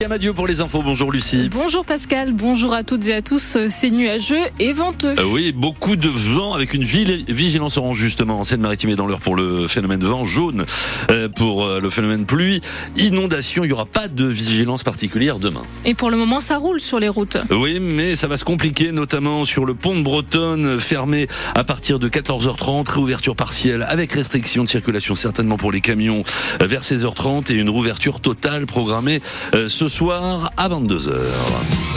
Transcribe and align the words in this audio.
Adieu 0.00 0.32
pour 0.32 0.46
les 0.46 0.60
infos. 0.60 0.80
Bonjour 0.80 1.10
Lucie. 1.10 1.48
Bonjour 1.48 1.84
Pascal, 1.84 2.32
bonjour 2.32 2.72
à 2.72 2.84
toutes 2.84 3.08
et 3.08 3.14
à 3.14 3.20
tous. 3.20 3.58
C'est 3.68 3.90
nuageux 3.90 4.44
et 4.60 4.72
venteux. 4.72 5.16
Euh, 5.18 5.24
oui, 5.24 5.50
beaucoup 5.50 5.96
de 5.96 6.08
vent 6.08 6.54
avec 6.54 6.72
une 6.72 6.84
vigilance 6.84 7.78
orange 7.78 7.98
justement 7.98 8.38
en 8.38 8.44
Seine-Maritime 8.44 8.90
et 8.90 8.94
dans 8.94 9.08
l'heure 9.08 9.20
pour 9.20 9.34
le 9.34 9.66
phénomène 9.66 10.04
vent, 10.04 10.24
jaune 10.24 10.64
euh, 11.10 11.28
pour 11.28 11.64
euh, 11.64 11.80
le 11.80 11.90
phénomène 11.90 12.26
pluie, 12.26 12.60
inondation. 12.96 13.64
Il 13.64 13.66
n'y 13.66 13.72
aura 13.72 13.86
pas 13.86 14.06
de 14.06 14.24
vigilance 14.24 14.84
particulière 14.84 15.40
demain. 15.40 15.64
Et 15.84 15.94
pour 15.94 16.10
le 16.10 16.16
moment, 16.16 16.40
ça 16.40 16.58
roule 16.58 16.80
sur 16.80 17.00
les 17.00 17.08
routes. 17.08 17.36
Oui, 17.50 17.80
mais 17.80 18.14
ça 18.14 18.28
va 18.28 18.36
se 18.36 18.44
compliquer, 18.44 18.92
notamment 18.92 19.44
sur 19.44 19.64
le 19.64 19.74
pont 19.74 19.96
de 19.96 20.02
Bretonne, 20.02 20.78
fermé 20.78 21.26
à 21.56 21.64
partir 21.64 21.98
de 21.98 22.08
14h30, 22.08 22.88
réouverture 22.88 23.34
partielle 23.34 23.84
avec 23.88 24.12
restriction 24.12 24.62
de 24.62 24.68
circulation 24.68 25.16
certainement 25.16 25.56
pour 25.56 25.72
les 25.72 25.80
camions 25.80 26.22
vers 26.60 26.82
16h30 26.82 27.52
et 27.52 27.56
une 27.56 27.68
rouverture 27.68 28.20
totale 28.20 28.66
programmée 28.66 29.20
ce 29.52 29.87
soir 29.88 30.50
à 30.56 30.68
22h. 30.68 31.87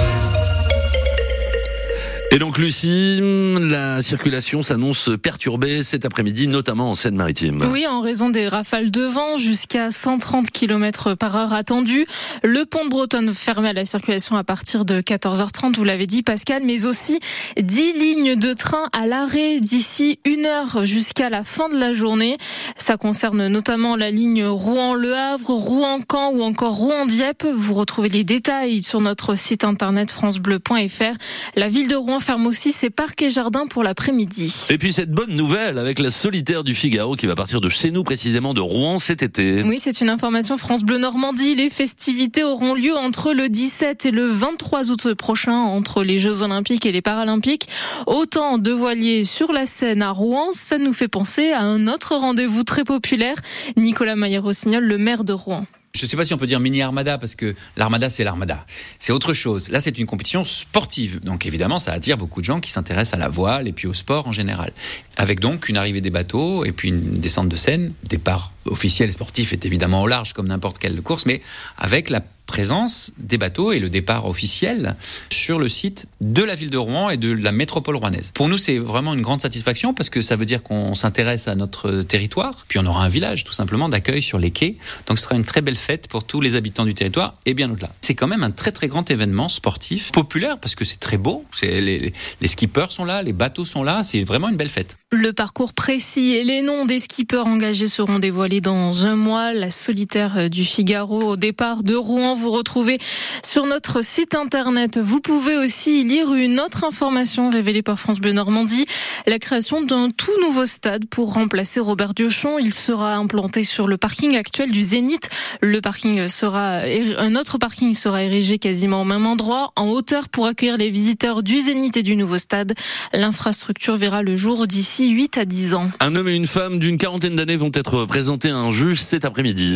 Et 2.33 2.39
donc 2.39 2.57
Lucie, 2.57 3.19
la 3.59 4.01
circulation 4.01 4.63
s'annonce 4.63 5.09
perturbée 5.21 5.83
cet 5.83 6.05
après-midi, 6.05 6.47
notamment 6.47 6.91
en 6.91 6.95
Seine-Maritime. 6.95 7.61
Oui, 7.69 7.85
en 7.85 7.99
raison 7.99 8.29
des 8.29 8.47
rafales 8.47 8.89
de 8.89 9.03
vent 9.03 9.35
jusqu'à 9.35 9.91
130 9.91 10.49
km 10.49 11.13
par 11.13 11.35
heure 11.35 11.51
attendues. 11.51 12.05
Le 12.41 12.63
pont 12.63 12.85
de 12.85 12.89
Bretonne 12.89 13.33
fermé 13.33 13.67
à 13.67 13.73
la 13.73 13.83
circulation 13.83 14.37
à 14.37 14.45
partir 14.45 14.85
de 14.85 15.01
14h30, 15.01 15.75
vous 15.75 15.83
l'avez 15.83 16.07
dit 16.07 16.23
Pascal, 16.23 16.63
mais 16.65 16.85
aussi 16.85 17.19
10 17.61 17.99
lignes 17.99 18.35
de 18.37 18.53
train 18.53 18.87
à 18.93 19.07
l'arrêt 19.07 19.59
d'ici 19.59 20.19
une 20.23 20.45
heure 20.45 20.85
jusqu'à 20.85 21.29
la 21.29 21.43
fin 21.43 21.67
de 21.67 21.77
la 21.77 21.91
journée. 21.91 22.37
Ça 22.77 22.95
concerne 22.95 23.49
notamment 23.49 23.97
la 23.97 24.09
ligne 24.09 24.45
Rouen-Le 24.45 25.13
Havre, 25.13 25.49
Rouen-Caen 25.49 26.31
ou 26.31 26.43
encore 26.43 26.75
Rouen-Dieppe. 26.75 27.45
Vous 27.53 27.73
retrouvez 27.73 28.07
les 28.07 28.23
détails 28.23 28.83
sur 28.83 29.01
notre 29.01 29.35
site 29.35 29.65
internet 29.65 30.11
francebleu.fr. 30.11 31.17
La 31.57 31.67
ville 31.67 31.89
de 31.89 31.95
Rouen 31.97 32.20
ferme 32.21 32.47
aussi 32.47 32.71
ses 32.71 32.89
parcs 32.89 33.21
et 33.21 33.29
jardins 33.29 33.67
pour 33.67 33.83
l'après-midi. 33.83 34.67
Et 34.69 34.77
puis 34.77 34.93
cette 34.93 35.11
bonne 35.11 35.35
nouvelle 35.35 35.77
avec 35.77 35.99
la 35.99 36.11
solitaire 36.11 36.63
du 36.63 36.73
Figaro 36.73 37.15
qui 37.15 37.27
va 37.27 37.35
partir 37.35 37.61
de 37.61 37.69
chez 37.69 37.91
nous, 37.91 38.03
précisément 38.03 38.53
de 38.53 38.61
Rouen 38.61 38.99
cet 38.99 39.23
été. 39.23 39.63
Oui, 39.63 39.77
c'est 39.79 40.01
une 40.01 40.09
information 40.09 40.57
France 40.57 40.83
Bleu 40.83 40.97
Normandie. 40.97 41.55
Les 41.55 41.69
festivités 41.69 42.43
auront 42.43 42.73
lieu 42.73 42.95
entre 42.95 43.33
le 43.33 43.49
17 43.49 44.05
et 44.05 44.11
le 44.11 44.27
23 44.27 44.91
août 44.91 45.13
prochain, 45.15 45.53
entre 45.53 46.03
les 46.03 46.17
Jeux 46.17 46.43
Olympiques 46.43 46.85
et 46.85 46.91
les 46.91 47.01
Paralympiques. 47.01 47.67
Autant 48.07 48.57
de 48.57 48.71
voiliers 48.71 49.23
sur 49.23 49.51
la 49.51 49.65
Seine 49.65 50.01
à 50.01 50.11
Rouen, 50.11 50.49
ça 50.53 50.77
nous 50.77 50.93
fait 50.93 51.07
penser 51.07 51.51
à 51.51 51.61
un 51.61 51.87
autre 51.87 52.15
rendez-vous 52.15 52.63
très 52.63 52.83
populaire. 52.83 53.35
Nicolas 53.77 54.15
Maillot-Rossignol, 54.15 54.83
le 54.83 54.97
maire 54.97 55.23
de 55.23 55.33
Rouen 55.33 55.65
je 55.93 56.05
ne 56.05 56.09
sais 56.09 56.17
pas 56.17 56.25
si 56.25 56.33
on 56.33 56.37
peut 56.37 56.47
dire 56.47 56.59
mini 56.59 56.81
armada 56.81 57.17
parce 57.17 57.35
que 57.35 57.55
l'armada 57.75 58.09
c'est 58.09 58.23
l'armada. 58.23 58.65
C'est 58.99 59.13
autre 59.13 59.33
chose. 59.33 59.69
Là 59.69 59.79
c'est 59.79 59.97
une 59.97 60.05
compétition 60.05 60.43
sportive. 60.43 61.19
Donc 61.21 61.45
évidemment 61.45 61.79
ça 61.79 61.91
attire 61.91 62.17
beaucoup 62.17 62.41
de 62.41 62.45
gens 62.45 62.59
qui 62.59 62.71
s'intéressent 62.71 63.15
à 63.15 63.17
la 63.17 63.29
voile 63.29 63.67
et 63.67 63.73
puis 63.73 63.87
au 63.87 63.93
sport 63.93 64.27
en 64.27 64.31
général. 64.31 64.71
Avec 65.17 65.39
donc 65.39 65.69
une 65.69 65.77
arrivée 65.77 66.01
des 66.01 66.09
bateaux 66.09 66.65
et 66.65 66.71
puis 66.71 66.89
une 66.89 67.13
descente 67.13 67.49
de 67.49 67.57
scène. 67.57 67.93
Départ 68.03 68.53
officiel 68.65 69.09
et 69.09 69.11
sportif 69.11 69.53
est 69.53 69.65
évidemment 69.65 70.03
au 70.03 70.07
large 70.07 70.33
comme 70.33 70.47
n'importe 70.47 70.79
quelle 70.79 71.01
course, 71.01 71.25
mais 71.25 71.41
avec 71.77 72.09
la 72.09 72.21
présence 72.51 73.13
des 73.17 73.37
bateaux 73.37 73.71
et 73.71 73.79
le 73.79 73.89
départ 73.89 74.25
officiel 74.25 74.97
sur 75.31 75.57
le 75.57 75.69
site 75.69 76.07
de 76.19 76.43
la 76.43 76.53
ville 76.53 76.69
de 76.69 76.77
Rouen 76.77 77.09
et 77.09 77.15
de 77.15 77.31
la 77.31 77.53
métropole 77.53 77.95
rouennaise. 77.95 78.31
Pour 78.33 78.49
nous, 78.49 78.57
c'est 78.57 78.77
vraiment 78.77 79.13
une 79.13 79.21
grande 79.21 79.39
satisfaction 79.39 79.93
parce 79.93 80.09
que 80.09 80.19
ça 80.19 80.35
veut 80.35 80.43
dire 80.43 80.61
qu'on 80.61 80.93
s'intéresse 80.93 81.47
à 81.47 81.55
notre 81.55 82.01
territoire, 82.01 82.65
puis 82.67 82.77
on 82.77 82.85
aura 82.85 83.05
un 83.05 83.07
village 83.07 83.45
tout 83.45 83.53
simplement 83.53 83.87
d'accueil 83.87 84.21
sur 84.21 84.37
les 84.37 84.51
quais. 84.51 84.75
Donc 85.07 85.17
ce 85.17 85.23
sera 85.23 85.35
une 85.35 85.45
très 85.45 85.61
belle 85.61 85.77
fête 85.77 86.09
pour 86.09 86.25
tous 86.25 86.41
les 86.41 86.57
habitants 86.57 86.83
du 86.83 86.93
territoire 86.93 87.35
et 87.45 87.53
bien 87.53 87.71
au-delà. 87.71 87.89
C'est 88.01 88.15
quand 88.15 88.27
même 88.27 88.43
un 88.43 88.51
très 88.51 88.73
très 88.73 88.89
grand 88.89 89.09
événement 89.09 89.47
sportif, 89.47 90.11
populaire 90.11 90.59
parce 90.59 90.75
que 90.75 90.83
c'est 90.83 90.99
très 90.99 91.17
beau. 91.17 91.45
Les, 91.61 92.11
les 92.41 92.47
skippers 92.47 92.91
sont 92.91 93.05
là, 93.05 93.23
les 93.23 93.33
bateaux 93.33 93.63
sont 93.63 93.83
là, 93.83 94.03
c'est 94.03 94.23
vraiment 94.23 94.49
une 94.49 94.57
belle 94.57 94.69
fête. 94.69 94.97
Le 95.11 95.31
parcours 95.31 95.73
précis 95.73 96.33
et 96.33 96.43
les 96.43 96.61
noms 96.61 96.85
des 96.85 96.99
skippers 96.99 97.47
engagés 97.47 97.87
seront 97.87 98.19
dévoilés 98.19 98.50
dans 98.59 99.05
un 99.05 99.15
mois. 99.15 99.53
La 99.53 99.69
solitaire 99.69 100.49
du 100.49 100.65
Figaro 100.65 101.21
au 101.21 101.37
départ 101.37 101.83
de 101.83 101.95
Rouen 101.95 102.35
vous 102.35 102.51
retrouvez 102.51 102.97
sur 103.45 103.65
notre 103.65 104.03
site 104.03 104.35
internet. 104.35 104.97
Vous 104.97 105.21
pouvez 105.21 105.55
aussi 105.55 106.03
lire 106.03 106.33
une 106.33 106.59
autre 106.59 106.83
information 106.83 107.49
révélée 107.49 107.83
par 107.83 107.99
France 107.99 108.19
Bleu 108.19 108.33
Normandie, 108.33 108.87
la 109.27 109.39
création 109.39 109.83
d'un 109.83 110.09
tout 110.09 110.37
nouveau 110.41 110.65
stade 110.65 111.05
pour 111.05 111.33
remplacer 111.33 111.79
Robert 111.79 112.13
Diochon. 112.13 112.57
Il 112.59 112.73
sera 112.73 113.15
implanté 113.15 113.63
sur 113.63 113.87
le 113.87 113.97
parking 113.97 114.35
actuel 114.35 114.71
du 114.71 114.81
Zénith. 114.81 115.29
Le 115.61 115.79
parking 115.79 116.27
sera, 116.27 116.81
un 117.17 117.35
autre 117.35 117.57
parking 117.57 117.93
sera 117.93 118.23
érigé 118.23 118.57
quasiment 118.57 119.03
au 119.03 119.05
même 119.05 119.27
endroit, 119.27 119.71
en 119.75 119.87
hauteur 119.87 120.27
pour 120.27 120.47
accueillir 120.47 120.77
les 120.77 120.89
visiteurs 120.89 121.43
du 121.43 121.61
Zénith 121.61 121.95
et 121.95 122.03
du 122.03 122.15
nouveau 122.15 122.39
stade. 122.39 122.73
L'infrastructure 123.13 123.95
verra 123.95 124.23
le 124.23 124.35
jour 124.35 124.65
d'ici 124.65 125.09
8 125.09 125.37
à 125.37 125.45
10 125.45 125.75
ans. 125.75 125.91
Un 125.99 126.15
homme 126.15 126.27
et 126.27 126.35
une 126.35 126.47
femme 126.47 126.79
d'une 126.79 126.97
quarantaine 126.97 127.35
d'années 127.35 127.57
vont 127.57 127.71
être 127.73 128.05
présentés 128.05 128.40
un 128.49 128.71
juge 128.71 129.01
cet 129.01 129.25
après-midi. 129.25 129.75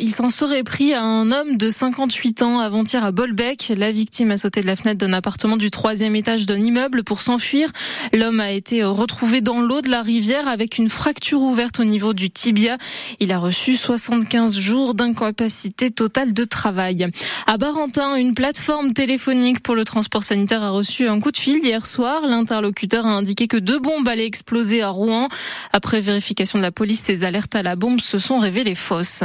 Il, 0.00 0.10
s'en 0.10 0.30
serait 0.30 0.62
pris 0.62 0.94
à 0.94 1.02
un 1.02 1.30
homme 1.30 1.56
de 1.56 1.68
50 1.70 2.06
38 2.06 2.42
ans 2.42 2.60
avant-hier 2.60 3.04
à 3.04 3.10
Bolbec. 3.10 3.72
La 3.76 3.90
victime 3.90 4.30
a 4.30 4.36
sauté 4.36 4.60
de 4.60 4.66
la 4.66 4.76
fenêtre 4.76 4.98
d'un 4.98 5.12
appartement 5.12 5.56
du 5.56 5.70
troisième 5.70 6.14
étage 6.14 6.46
d'un 6.46 6.58
immeuble 6.58 7.04
pour 7.04 7.20
s'enfuir. 7.20 7.72
L'homme 8.12 8.38
a 8.38 8.52
été 8.52 8.84
retrouvé 8.84 9.40
dans 9.40 9.60
l'eau 9.60 9.80
de 9.80 9.88
la 9.88 10.02
rivière 10.02 10.46
avec 10.46 10.78
une 10.78 10.88
fracture 10.88 11.40
ouverte 11.40 11.80
au 11.80 11.84
niveau 11.84 12.12
du 12.12 12.30
tibia. 12.30 12.78
Il 13.18 13.32
a 13.32 13.38
reçu 13.38 13.74
75 13.74 14.56
jours 14.58 14.94
d'incapacité 14.94 15.90
totale 15.90 16.32
de 16.32 16.44
travail. 16.44 17.06
À 17.46 17.56
Barentin, 17.56 18.14
une 18.16 18.34
plateforme 18.34 18.92
téléphonique 18.92 19.60
pour 19.60 19.74
le 19.74 19.84
transport 19.84 20.22
sanitaire 20.22 20.62
a 20.62 20.70
reçu 20.70 21.08
un 21.08 21.18
coup 21.18 21.32
de 21.32 21.38
fil 21.38 21.64
hier 21.64 21.86
soir. 21.86 22.26
L'interlocuteur 22.26 23.06
a 23.06 23.14
indiqué 23.14 23.48
que 23.48 23.56
deux 23.56 23.78
bombes 23.78 24.06
allaient 24.06 24.26
exploser 24.26 24.82
à 24.82 24.90
Rouen. 24.90 25.28
Après 25.72 26.00
vérification 26.00 26.58
de 26.58 26.62
la 26.62 26.72
police, 26.72 27.00
ces 27.00 27.24
alertes 27.24 27.56
à 27.56 27.62
la 27.62 27.74
bombe 27.74 28.00
se 28.06 28.18
sont 28.18 28.38
révélées 28.38 28.74
fausses. 28.74 29.24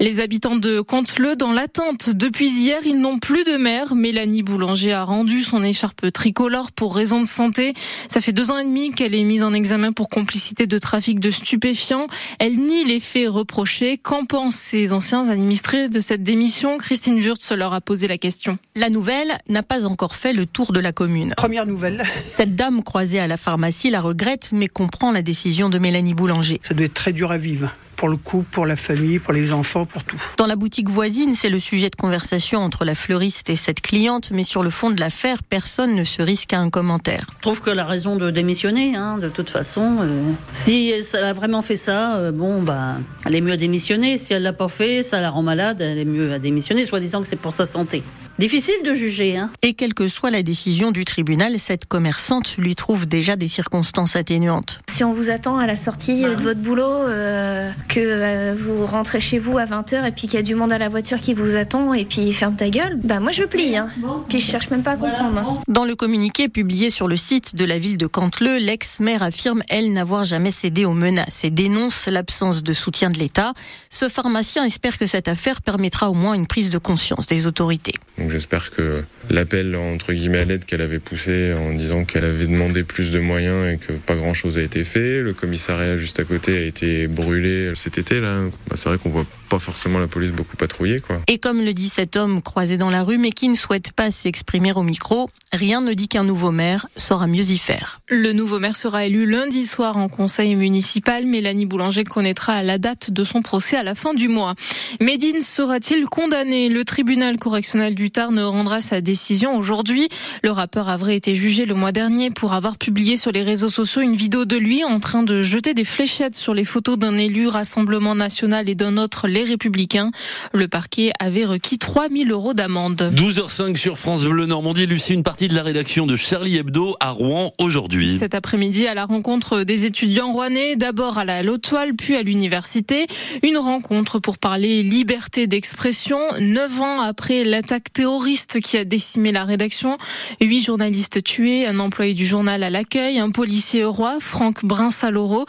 Les 0.00 0.20
habitants 0.20 0.56
de 0.56 0.80
Canteleu, 0.80 1.36
dans 1.36 1.52
l'attente 1.52 2.10
depuis 2.10 2.48
hier, 2.48 2.80
ils 2.84 3.00
n'ont 3.00 3.18
plus 3.18 3.44
de 3.44 3.56
mère. 3.56 3.94
Mélanie 3.94 4.42
Boulanger 4.42 4.92
a 4.92 5.04
rendu 5.04 5.42
son 5.42 5.62
écharpe 5.62 6.10
tricolore 6.12 6.72
pour 6.72 6.94
raison 6.94 7.20
de 7.20 7.26
santé. 7.26 7.74
Ça 8.08 8.20
fait 8.20 8.32
deux 8.32 8.50
ans 8.50 8.58
et 8.58 8.64
demi 8.64 8.92
qu'elle 8.92 9.14
est 9.14 9.24
mise 9.24 9.42
en 9.42 9.54
examen 9.54 9.92
pour 9.92 10.08
complicité 10.08 10.66
de 10.66 10.78
trafic 10.78 11.20
de 11.20 11.30
stupéfiants. 11.30 12.08
Elle 12.38 12.58
nie 12.58 12.84
les 12.84 13.00
faits 13.00 13.28
reprochés. 13.28 13.98
Qu'en 13.98 14.24
pensent 14.24 14.56
ces 14.56 14.92
anciens 14.92 15.28
administrés 15.28 15.88
de 15.88 16.00
cette 16.00 16.22
démission? 16.22 16.78
Christine 16.78 17.20
Wurtz 17.20 17.52
leur 17.52 17.72
a 17.72 17.80
posé 17.80 18.08
la 18.08 18.18
question. 18.18 18.58
La 18.74 18.90
nouvelle 18.90 19.38
n'a 19.48 19.62
pas 19.62 19.86
encore 19.86 20.16
fait 20.16 20.32
le 20.32 20.46
tour 20.46 20.72
de 20.72 20.80
la 20.80 20.92
commune. 20.92 21.32
Première 21.36 21.66
nouvelle. 21.66 22.02
Cette 22.26 22.56
dame 22.56 22.82
croisée 22.82 23.20
à 23.20 23.26
la 23.26 23.36
pharmacie 23.36 23.90
la 23.90 24.00
regrette 24.00 24.50
mais 24.52 24.68
comprend 24.68 25.12
la 25.12 25.22
décision 25.22 25.68
de 25.68 25.78
Mélanie 25.78 26.14
Boulanger. 26.14 26.60
Ça 26.62 26.74
doit 26.74 26.86
être 26.86 26.94
très 26.94 27.12
dur 27.12 27.30
à 27.30 27.38
vivre 27.38 27.70
pour 27.96 28.08
le 28.08 28.16
couple, 28.16 28.46
pour 28.50 28.66
la 28.66 28.76
famille, 28.76 29.18
pour 29.18 29.32
les 29.32 29.52
enfants, 29.52 29.84
pour 29.84 30.04
tout. 30.04 30.20
Dans 30.36 30.46
la 30.46 30.56
boutique 30.56 30.88
voisine, 30.88 31.34
c'est 31.34 31.48
le 31.48 31.58
sujet 31.58 31.90
de 31.90 31.96
conversation 31.96 32.60
entre 32.60 32.84
la 32.84 32.94
fleuriste 32.94 33.50
et 33.50 33.56
cette 33.56 33.80
cliente, 33.80 34.30
mais 34.30 34.44
sur 34.44 34.62
le 34.62 34.70
fond 34.70 34.90
de 34.90 35.00
l'affaire, 35.00 35.42
personne 35.42 35.94
ne 35.94 36.04
se 36.04 36.22
risque 36.22 36.52
à 36.52 36.58
un 36.58 36.70
commentaire. 36.70 37.26
Je 37.36 37.42
trouve 37.42 37.62
qu'elle 37.62 37.78
a 37.78 37.86
raison 37.86 38.16
de 38.16 38.30
démissionner, 38.30 38.94
hein, 38.96 39.18
de 39.18 39.28
toute 39.28 39.50
façon. 39.50 39.98
Euh, 40.02 40.32
si 40.52 40.92
elle 41.14 41.24
a 41.24 41.32
vraiment 41.32 41.62
fait 41.62 41.76
ça, 41.76 42.16
euh, 42.16 42.32
bon, 42.32 42.62
bah, 42.62 42.96
elle 43.24 43.34
est 43.34 43.40
mieux 43.40 43.52
à 43.52 43.56
démissionner. 43.56 44.18
Si 44.18 44.34
elle 44.34 44.42
l'a 44.42 44.52
pas 44.52 44.68
fait, 44.68 45.02
ça 45.02 45.20
la 45.20 45.30
rend 45.30 45.42
malade, 45.42 45.80
elle 45.80 45.98
est 45.98 46.04
mieux 46.04 46.32
à 46.32 46.38
démissionner, 46.38 46.84
soit 46.84 47.00
disant 47.00 47.22
que 47.22 47.28
c'est 47.28 47.36
pour 47.36 47.52
sa 47.52 47.66
santé. 47.66 48.02
Difficile 48.38 48.74
de 48.84 48.92
juger. 48.92 49.38
Hein. 49.38 49.50
Et 49.62 49.72
quelle 49.72 49.94
que 49.94 50.08
soit 50.08 50.30
la 50.30 50.42
décision 50.42 50.92
du 50.92 51.06
tribunal, 51.06 51.58
cette 51.58 51.86
commerçante 51.86 52.58
lui 52.58 52.76
trouve 52.76 53.06
déjà 53.06 53.34
des 53.34 53.48
circonstances 53.48 54.14
atténuantes. 54.14 54.80
Si 54.90 55.04
on 55.04 55.14
vous 55.14 55.30
attend 55.30 55.56
à 55.56 55.66
la 55.66 55.74
sortie 55.74 56.20
de 56.20 56.42
votre 56.42 56.60
boulot, 56.60 56.84
euh, 56.84 57.70
que 57.88 58.00
euh, 58.00 58.54
vous 58.58 58.84
rentrez 58.84 59.20
chez 59.20 59.38
vous 59.38 59.56
à 59.56 59.64
20h 59.64 60.06
et 60.06 60.10
puis 60.10 60.26
qu'il 60.26 60.34
y 60.34 60.36
a 60.36 60.42
du 60.42 60.54
monde 60.54 60.70
à 60.70 60.76
la 60.76 60.90
voiture 60.90 61.18
qui 61.18 61.32
vous 61.32 61.56
attend 61.56 61.94
et 61.94 62.04
puis 62.04 62.30
ferme 62.34 62.56
ta 62.56 62.68
gueule, 62.68 62.98
bah 63.02 63.20
moi 63.20 63.32
je 63.32 63.44
plie. 63.44 63.74
Hein. 63.74 63.88
Puis 64.28 64.40
je 64.40 64.46
cherche 64.46 64.68
même 64.70 64.82
pas 64.82 64.92
à 64.92 64.96
comprendre. 64.96 65.38
Hein. 65.38 65.62
Dans 65.66 65.86
le 65.86 65.94
communiqué 65.94 66.50
publié 66.50 66.90
sur 66.90 67.08
le 67.08 67.16
site 67.16 67.56
de 67.56 67.64
la 67.64 67.78
ville 67.78 67.96
de 67.96 68.06
Canteleu, 68.06 68.58
l'ex-maire 68.58 69.22
affirme 69.22 69.62
elle 69.70 69.94
n'avoir 69.94 70.24
jamais 70.24 70.50
cédé 70.50 70.84
aux 70.84 70.92
menaces 70.92 71.42
et 71.44 71.50
dénonce 71.50 72.06
l'absence 72.06 72.62
de 72.62 72.74
soutien 72.74 73.08
de 73.08 73.18
l'État. 73.18 73.54
Ce 73.88 74.10
pharmacien 74.10 74.64
espère 74.64 74.98
que 74.98 75.06
cette 75.06 75.28
affaire 75.28 75.62
permettra 75.62 76.10
au 76.10 76.14
moins 76.14 76.34
une 76.34 76.46
prise 76.46 76.68
de 76.68 76.78
conscience 76.78 77.26
des 77.26 77.46
autorités. 77.46 77.94
Donc 78.26 78.32
j'espère 78.32 78.72
que 78.72 79.04
l'appel 79.30 79.76
entre 79.76 80.12
guillemets 80.12 80.38
à 80.40 80.44
l'aide 80.44 80.64
qu'elle 80.64 80.80
avait 80.80 80.98
poussé 80.98 81.52
en 81.52 81.72
disant 81.72 82.04
qu'elle 82.04 82.24
avait 82.24 82.46
demandé 82.46 82.82
plus 82.82 83.12
de 83.12 83.20
moyens 83.20 83.72
et 83.72 83.78
que 83.78 83.92
pas 83.92 84.16
grand 84.16 84.34
chose 84.34 84.58
a 84.58 84.62
été 84.62 84.82
fait, 84.82 85.22
le 85.22 85.32
commissariat 85.32 85.96
juste 85.96 86.18
à 86.18 86.24
côté 86.24 86.56
a 86.58 86.62
été 86.62 87.06
brûlé 87.06 87.70
cet 87.76 87.98
été 87.98 88.18
là. 88.18 88.40
C'est 88.74 88.88
vrai 88.88 88.98
qu'on 88.98 89.10
voit 89.10 89.26
pas 89.46 89.58
forcément 89.58 89.98
la 89.98 90.06
police 90.06 90.32
beaucoup 90.32 90.56
patrouiller. 90.56 91.00
Quoi. 91.00 91.20
Et 91.28 91.38
comme 91.38 91.60
le 91.62 91.72
dit 91.72 91.88
cet 91.88 92.16
homme 92.16 92.42
croisé 92.42 92.76
dans 92.76 92.90
la 92.90 93.02
rue, 93.02 93.18
mais 93.18 93.30
qui 93.30 93.48
ne 93.48 93.54
souhaite 93.54 93.92
pas 93.92 94.10
s'exprimer 94.10 94.72
au 94.72 94.82
micro, 94.82 95.28
rien 95.52 95.80
ne 95.80 95.92
dit 95.94 96.08
qu'un 96.08 96.24
nouveau 96.24 96.50
maire 96.50 96.86
saura 96.96 97.26
mieux 97.26 97.50
y 97.50 97.58
faire. 97.58 98.00
Le 98.08 98.32
nouveau 98.32 98.58
maire 98.58 98.76
sera 98.76 99.06
élu 99.06 99.26
lundi 99.26 99.64
soir 99.64 99.96
en 99.96 100.08
conseil 100.08 100.54
municipal. 100.54 101.24
Mélanie 101.26 101.66
Boulanger 101.66 102.04
connaîtra 102.04 102.62
la 102.62 102.78
date 102.78 103.10
de 103.10 103.24
son 103.24 103.42
procès 103.42 103.76
à 103.76 103.82
la 103.82 103.94
fin 103.94 104.14
du 104.14 104.28
mois. 104.28 104.54
Médine 105.00 105.42
sera-t-il 105.42 106.04
condamné? 106.06 106.68
Le 106.68 106.84
tribunal 106.84 107.38
correctionnel 107.38 107.94
du 107.94 108.10
Tarn 108.10 108.38
rendra 108.38 108.80
sa 108.80 109.00
décision 109.00 109.56
aujourd'hui. 109.56 110.08
Le 110.42 110.50
rappeur 110.50 110.88
avait 110.88 111.16
été 111.16 111.34
jugé 111.34 111.66
le 111.66 111.74
mois 111.74 111.92
dernier 111.92 112.30
pour 112.30 112.52
avoir 112.52 112.78
publié 112.78 113.16
sur 113.16 113.32
les 113.32 113.42
réseaux 113.42 113.70
sociaux 113.70 114.02
une 114.02 114.16
vidéo 114.16 114.44
de 114.44 114.56
lui 114.56 114.84
en 114.84 115.00
train 115.00 115.22
de 115.22 115.42
jeter 115.42 115.74
des 115.74 115.84
fléchettes 115.84 116.36
sur 116.36 116.54
les 116.54 116.64
photos 116.64 116.98
d'un 116.98 117.16
élu 117.16 117.46
Rassemblement 117.46 118.14
national 118.14 118.68
et 118.68 118.74
d'un 118.74 118.96
autre 118.96 119.28
Les 119.36 119.44
Républicains. 119.44 120.12
Le 120.54 120.66
parquet 120.66 121.12
avait 121.20 121.44
requis 121.44 121.76
3000 121.76 122.30
euros 122.30 122.54
d'amende. 122.54 123.12
12h05 123.14 123.76
sur 123.76 123.98
France 123.98 124.24
Bleu 124.24 124.46
Normandie. 124.46 124.86
Lucie, 124.86 125.12
une 125.12 125.24
partie 125.24 125.46
de 125.46 125.54
la 125.54 125.62
rédaction 125.62 126.06
de 126.06 126.16
Charlie 126.16 126.56
Hebdo 126.56 126.96
à 127.00 127.10
Rouen 127.10 127.52
aujourd'hui. 127.58 128.16
Cet 128.18 128.34
après-midi, 128.34 128.86
à 128.86 128.94
la 128.94 129.04
rencontre 129.04 129.64
des 129.64 129.84
étudiants 129.84 130.32
rouennais, 130.32 130.76
d'abord 130.76 131.18
à 131.18 131.26
la 131.26 131.42
Lotoile, 131.42 131.92
puis 131.94 132.16
à 132.16 132.22
l'université. 132.22 133.08
Une 133.42 133.58
rencontre 133.58 134.20
pour 134.20 134.38
parler 134.38 134.82
liberté 134.82 135.46
d'expression. 135.46 136.18
Neuf 136.40 136.80
ans 136.80 137.02
après 137.02 137.44
l'attaque 137.44 137.92
terroriste 137.92 138.62
qui 138.62 138.78
a 138.78 138.86
décimé 138.86 139.32
la 139.32 139.44
rédaction, 139.44 139.98
huit 140.40 140.62
journalistes 140.62 141.22
tués, 141.22 141.66
un 141.66 141.78
employé 141.78 142.14
du 142.14 142.24
journal 142.24 142.62
à 142.62 142.70
l'accueil, 142.70 143.18
un 143.18 143.30
policier 143.30 143.84
roi, 143.84 144.16
Franck 144.18 144.64
Brinsaloro, 144.64 145.44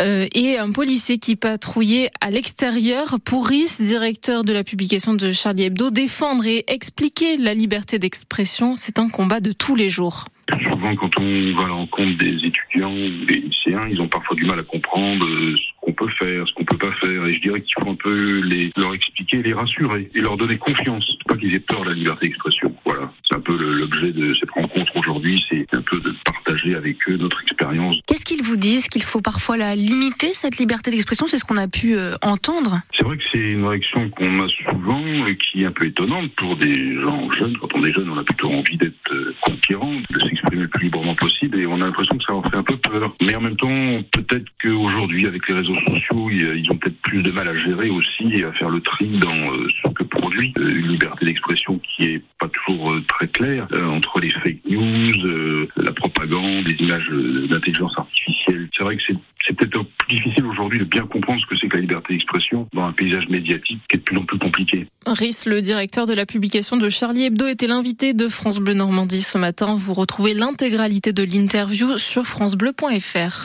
euh, 0.00 0.26
et 0.34 0.58
un 0.58 0.72
policier 0.72 1.18
qui 1.18 1.36
patrouillait 1.36 2.10
à 2.20 2.32
l'extérieur. 2.32 3.18
Pour 3.28 3.46
Rhys, 3.46 3.76
directeur 3.78 4.42
de 4.42 4.54
la 4.54 4.64
publication 4.64 5.12
de 5.12 5.32
Charlie 5.32 5.64
Hebdo, 5.64 5.90
défendre 5.90 6.46
et 6.46 6.64
expliquer 6.66 7.36
la 7.36 7.52
liberté 7.52 7.98
d'expression, 7.98 8.74
c'est 8.74 8.98
un 8.98 9.10
combat 9.10 9.40
de 9.40 9.52
tous 9.52 9.74
les 9.74 9.90
jours. 9.90 10.24
Souvent, 10.62 10.96
quand 10.96 11.10
on 11.18 11.52
va 11.52 11.64
à 11.64 11.68
l'encontre 11.68 12.16
des 12.16 12.46
étudiants 12.46 12.90
ou 12.90 13.26
des 13.26 13.40
lycéens, 13.40 13.86
ils 13.90 14.00
ont 14.00 14.08
parfois 14.08 14.34
du 14.34 14.46
mal 14.46 14.58
à 14.58 14.62
comprendre 14.62 15.26
euh, 15.26 15.54
peut 15.98 16.08
faire, 16.18 16.46
ce 16.46 16.52
qu'on 16.54 16.64
peut 16.64 16.78
pas 16.78 16.92
faire. 16.92 17.26
Et 17.26 17.34
je 17.34 17.40
dirais 17.40 17.60
qu'il 17.60 17.74
faut 17.82 17.90
un 17.90 17.94
peu 17.94 18.40
les, 18.40 18.70
leur 18.76 18.94
expliquer, 18.94 19.42
les 19.42 19.52
rassurer 19.52 20.10
et 20.14 20.20
leur 20.20 20.36
donner 20.36 20.56
confiance. 20.58 21.16
Pas 21.26 21.36
qu'ils 21.36 21.54
aient 21.54 21.60
peur 21.60 21.82
de 21.82 21.90
la 21.90 21.94
liberté 21.94 22.26
d'expression. 22.26 22.74
Voilà. 22.84 23.12
C'est 23.28 23.36
un 23.36 23.40
peu 23.40 23.56
l'objet 23.56 24.12
de 24.12 24.34
cette 24.34 24.50
rencontre 24.50 24.96
aujourd'hui. 24.96 25.44
C'est 25.48 25.66
un 25.74 25.82
peu 25.82 26.00
de 26.00 26.14
partager 26.24 26.74
avec 26.74 27.08
eux 27.08 27.16
notre 27.16 27.42
expérience. 27.42 27.96
Qu'est-ce 28.06 28.24
qu'ils 28.24 28.42
vous 28.42 28.56
disent? 28.56 28.88
Qu'il 28.88 29.02
faut 29.02 29.20
parfois 29.20 29.56
la 29.56 29.74
limiter, 29.74 30.32
cette 30.32 30.58
liberté 30.58 30.90
d'expression? 30.90 31.26
C'est 31.26 31.38
ce 31.38 31.44
qu'on 31.44 31.56
a 31.56 31.68
pu 31.68 31.96
euh, 31.96 32.14
entendre. 32.22 32.80
C'est 32.96 33.04
vrai 33.04 33.18
que 33.18 33.24
c'est 33.32 33.52
une 33.52 33.66
réaction 33.66 34.08
qu'on 34.10 34.44
a 34.44 34.48
souvent 34.48 35.26
et 35.26 35.36
qui 35.36 35.62
est 35.62 35.66
un 35.66 35.72
peu 35.72 35.86
étonnante 35.86 36.30
pour 36.36 36.56
des 36.56 37.00
gens 37.00 37.30
jeunes. 37.32 37.56
Quand 37.58 37.74
on 37.74 37.84
est 37.84 37.92
jeune, 37.92 38.08
on 38.08 38.18
a 38.18 38.24
plutôt 38.24 38.50
envie 38.50 38.76
d'être 38.76 39.12
euh, 39.12 39.34
conquérant, 39.42 39.92
de 40.10 40.20
s'exprimer 40.20 40.62
le 40.62 40.68
plus 40.68 40.84
librement 40.84 41.14
possible 41.14 41.58
et 41.58 41.66
on 41.66 41.76
a 41.76 41.86
l'impression 41.86 42.16
que 42.16 42.24
ça 42.24 42.32
leur 42.32 42.44
fait 42.44 42.56
un 42.56 42.62
peu 42.62 42.76
peur. 42.76 43.14
Mais 43.20 43.36
en 43.36 43.40
même 43.40 43.56
temps, 43.56 44.02
peut-être 44.12 44.46
qu'aujourd'hui, 44.62 45.26
avec 45.26 45.48
les 45.48 45.54
réseaux 45.54 45.76
ils 46.30 46.70
ont 46.70 46.76
peut-être 46.76 47.00
plus 47.02 47.22
de 47.22 47.30
mal 47.30 47.48
à 47.48 47.54
gérer 47.54 47.90
aussi 47.90 48.32
et 48.34 48.44
à 48.44 48.52
faire 48.52 48.70
le 48.70 48.80
tri 48.80 49.06
dans 49.18 49.34
euh, 49.34 49.68
ce 49.82 49.88
que 49.90 50.04
produit 50.04 50.52
une 50.56 50.88
liberté 50.88 51.26
d'expression 51.26 51.78
qui 51.78 52.04
est 52.04 52.22
pas 52.38 52.48
toujours 52.48 52.94
très 53.08 53.28
claire 53.28 53.66
entre 53.72 54.20
les 54.20 54.30
fake 54.30 54.58
news, 54.68 55.66
la 55.76 55.92
propagande, 55.92 56.66
les 56.66 56.74
images 56.84 57.08
d'intelligence 57.50 57.98
artificielle. 57.98 58.68
C'est 58.76 58.82
vrai 58.82 58.96
que 58.96 59.02
c'est 59.46 59.54
peut-être 59.54 59.84
plus 59.98 60.16
difficile 60.16 60.46
aujourd'hui 60.46 60.78
de 60.78 60.84
bien 60.84 61.06
comprendre 61.06 61.40
ce 61.40 61.46
que 61.46 61.56
c'est 61.56 61.68
que 61.68 61.76
la 61.76 61.80
liberté 61.80 62.14
d'expression 62.14 62.68
dans 62.72 62.84
un 62.84 62.92
paysage 62.92 63.28
médiatique 63.28 63.80
qui 63.88 63.96
est 63.96 63.98
de 63.98 64.04
plus 64.04 64.16
en 64.16 64.24
plus 64.24 64.38
compliqué. 64.38 64.86
Rhys, 65.06 65.44
le 65.46 65.62
directeur 65.62 66.06
de 66.06 66.12
la 66.12 66.26
publication 66.26 66.76
de 66.76 66.88
Charlie 66.88 67.24
Hebdo, 67.24 67.46
était 67.46 67.66
l'invité 67.66 68.14
de 68.14 68.28
France 68.28 68.58
Bleu 68.58 68.74
Normandie 68.74 69.22
ce 69.22 69.38
matin. 69.38 69.74
Vous 69.74 69.94
retrouvez 69.94 70.34
l'intégralité 70.34 71.12
de 71.12 71.22
l'interview 71.22 71.96
sur 71.98 72.26
francebleu.fr. 72.26 73.36